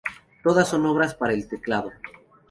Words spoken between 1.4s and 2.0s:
teclado.